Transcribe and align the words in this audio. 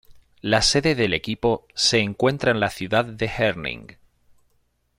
La 0.41 0.63
sede 0.63 0.95
del 0.95 1.13
equipo 1.13 1.67
se 1.75 1.99
encuentra 1.99 2.49
en 2.49 2.59
la 2.59 2.71
ciudad 2.71 3.05
de 3.05 3.27
Herning. 3.37 3.97